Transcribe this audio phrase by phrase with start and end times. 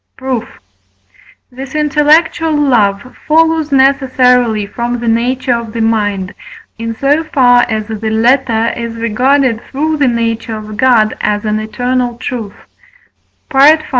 [0.17, 0.59] Proof.
[1.51, 6.33] This intellectual love follows necessarily from the nature of the mind,
[6.79, 11.59] in so far as the latter is regarded through the nature of God as an
[11.59, 12.55] eternal truth
[13.53, 13.75] (V.